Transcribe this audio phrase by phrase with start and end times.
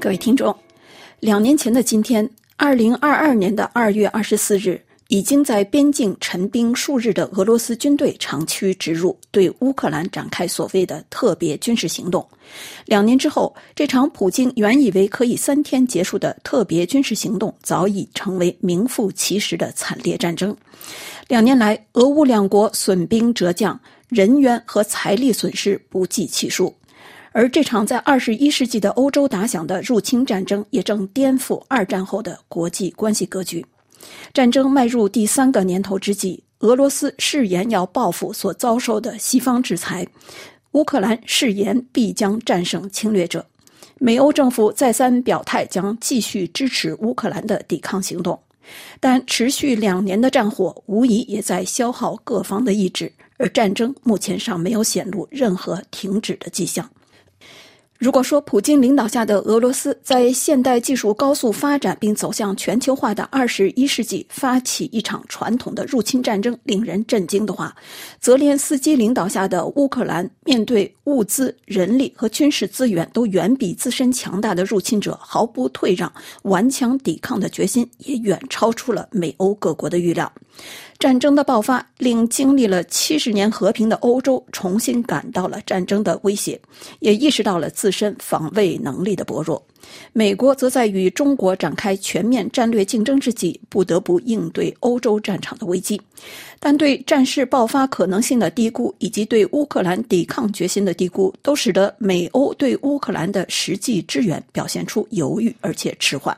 [0.00, 0.56] 各位听众，
[1.20, 12.26] 两年前的今天，二零二二年的二月二十四日，已经在边境陈兵数日的俄罗斯军队长驱直入，对乌克兰展开所谓的特别军事行动。
[12.86, 20.56] 两年之后，这场普京原以为可以三天结束的特别军事行动，早已成为名副其实的惨烈战争。
[21.28, 23.78] 两年来，俄乌两国损兵折将，
[24.08, 26.74] 人员和财力损失不计其数。
[27.32, 33.64] 而这场在二十一世纪的欧洲打响的入侵战争，也正颠覆二战后的国际关系格局。
[34.32, 40.06] 战争迈入第三个年头之际，俄罗斯誓言要报复所遭受的西方制裁，
[40.72, 43.44] 乌克兰誓言必将战胜侵略者。
[43.98, 48.40] 美欧政府再三表态将继续支持乌克兰的抵抗行动，
[48.98, 56.90] 但持续两年的战火无疑也在消耗各方的意志，而战争目前尚没有显露任何停止的迹象。
[58.00, 67.76] 如果说普京领导下的俄罗斯在现代技术高速发展并走向全球化的二十一世纪发起一场传统的入侵战争令人震惊的话，
[68.18, 76.10] 泽连斯基领导下的乌克兰面对物资、人力和军事资源都远比自身强大的入侵者毫不退让、
[76.44, 80.32] 顽强抵抗的决心，也远超出了美欧各国的预料。
[81.00, 86.60] 战争的爆发令经历了七十年和平的欧洲重新感到了战争的威胁，
[86.98, 89.66] 也意识到了自身防卫能力的薄弱。
[90.12, 95.98] 美国则在与中国展开全面战略竞争之际，不得不应对欧洲战场的危机。
[96.58, 106.36] 但对战事爆发可能性的低估，以及对乌克兰抵抗决心的低估，都使得美欧对乌克兰的实际支援表现出犹豫而且迟缓。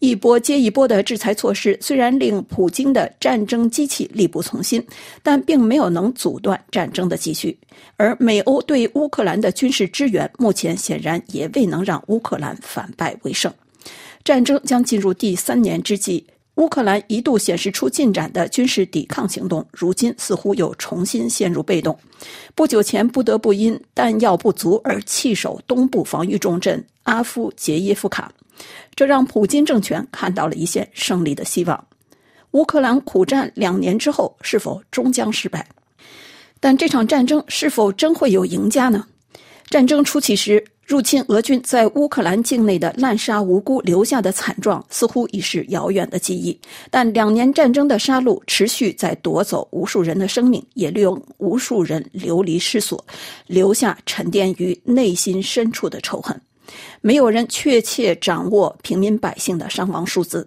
[0.00, 4.84] 一波接一波的制裁措施虽然令普京的战争机器力不从心，
[5.22, 7.56] 但并没有能阻断战争的继续。
[7.96, 13.52] 而美欧对乌克兰的军事支援，目前显然也未能让乌克兰反败为胜。
[14.22, 16.26] 战争将进入第三年之际，
[16.56, 21.96] 乌克兰一度显示出进展的军事抵抗行动，如今似乎又重新陷入被动。
[22.54, 28.32] 不久前不得不因弹药不足而弃守东部防御重镇阿夫杰耶夫卡。
[28.94, 31.86] 这让普京政权看到了一线胜利的希望。
[32.52, 35.66] 乌克兰苦战两年之后，是否终将失败？
[36.60, 39.06] 但这场战争是否真会有赢家呢？
[39.68, 46.58] 战争初期时，入侵俄军在乌克兰境内的滥杀无辜留下的惨状，似乎已是遥远的记忆。
[46.90, 53.04] 但两年战争的杀戮持续在夺走无数人的生命，也令无数人流离失所，
[53.46, 56.40] 留下沉淀于内心深处的仇恨。
[57.00, 60.46] 没有人确切掌握平民百姓的伤亡数字。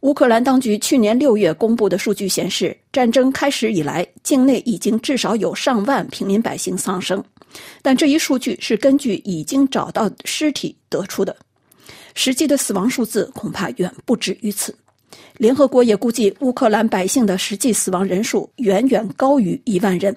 [0.00, 7.24] 乌克兰当局去年六月公布的数据显示，战争开始以来，境内已经至少有上万平民百姓丧生。
[7.80, 11.34] 但这一数据是根据已经找到尸体得出的，
[12.14, 14.74] 实际的死亡数字恐怕远不止于此。
[15.38, 20.14] 联合国也估计，乌克兰百姓的实际死亡人数远远高于一万人。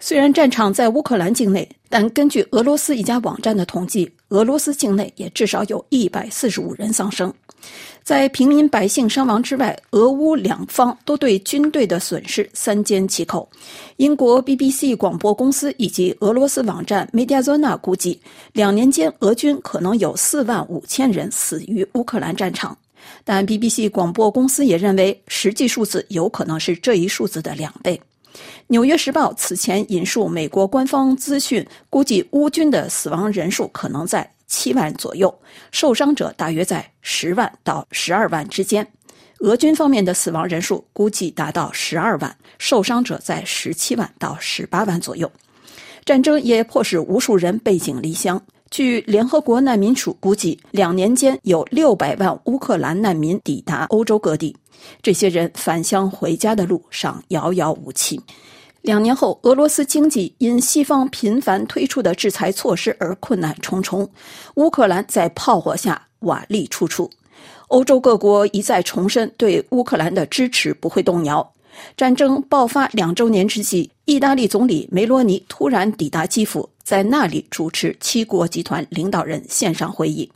[0.00, 7.32] 虽然战场在乌克兰境内，但根据俄罗斯一家网站的统计，俄罗斯境内也至少有一百四十五人丧生。
[8.04, 13.46] 在平民百姓伤亡之外，俄乌两方都对军队的损失三缄其口。
[13.96, 18.20] 英国 BBC 广播公司以及俄罗斯网站 Mediazona 估计，
[18.52, 22.78] 两年间俄军可能有四万五千人死于乌克兰战场。
[23.24, 27.96] 但 BBC 广播公司也认为，实际数字有可能是这一数字的两倍。
[28.68, 35.32] 《纽约时报》此前引述美国官方资讯，估计乌军的死亡人数可能在七万左右，
[35.70, 38.86] 受伤者大约在十万到十二万之间。
[39.40, 45.30] 俄军方面的死亡人数估计达到十二万，受伤者在十七万到十八万左右。
[46.04, 48.42] 战争也迫使无数人背井离乡。
[48.70, 54.54] 据联合国难民署估计，两年间有六百万乌克兰难民抵达欧洲各地。
[55.02, 58.20] 这些人返乡回家的路上遥遥无期。
[58.82, 64.08] 两年后，俄罗斯经济因西方频繁推出的制裁措施而困难重重，
[64.54, 67.10] 乌克兰在炮火下瓦砾处处。
[67.68, 71.52] 欧洲各国一再重申对乌克兰的支持不会动摇。
[71.96, 76.66] 战争爆发两周年之际，意大利总理梅罗尼突然抵达基辅。
[76.82, 80.26] 在那里主持七国集团领导人线上会议，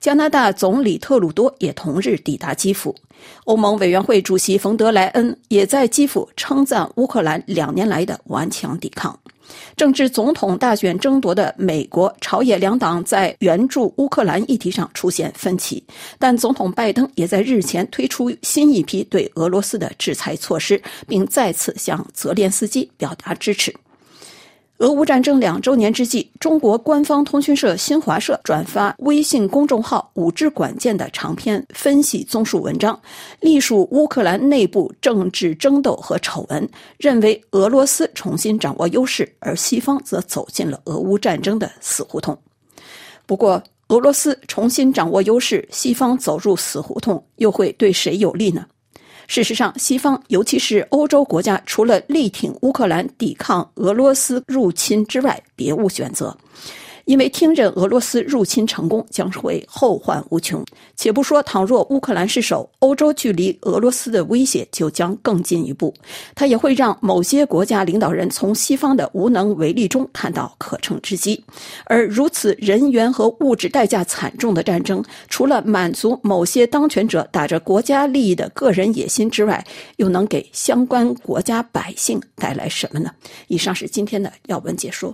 [0.00, 2.92] 加拿大总理特鲁多也同日抵达基辅，
[3.44, 9.16] 欧盟委员会主席冯德莱恩也在基辅称赞乌克兰两年来的顽强抵抗。
[9.76, 15.82] 正值总统大选争夺的美国朝野两党在援助乌克兰议题上出现分歧，
[16.18, 23.74] 但总统拜登也在日前推出新一批对俄罗斯的制裁措施，并再次向泽连斯基表达支持。
[24.80, 32.98] 俄乌战争两周年之际，中国官方通讯社新华社转发微信公众号“五之管见”的长篇分析综述文章，
[33.40, 36.66] 隶述乌克兰内部政治争斗和丑闻，
[36.96, 42.38] 认为俄罗斯重新掌握优势，而西方则走进了俄乌战争的死胡同。
[43.26, 48.64] 不过，俄罗斯重新掌握优势，西方走入死胡同，又会对谁有利呢？
[49.30, 56.36] 事实上，西方尤其是欧洲国家，除了力挺乌克兰抵抗俄罗斯入侵之外，别无选择。
[57.10, 60.64] 因为听任俄罗斯入侵成功将会后患无穷。
[60.94, 65.92] 且不说，倘若乌克兰失守，欧洲距离俄罗斯的威胁就将更进一步。
[66.36, 71.42] 它也会让某些国家领导人从西方的无能为力中看到可乘之机。
[71.86, 79.66] 而如此人员和物质代价惨重的战争，除了满足某些当权者打着国家利益的个人野心之外，
[79.96, 83.10] 又能给相关国家百姓带来什么呢？
[83.48, 85.12] 以上是今天的要闻解说。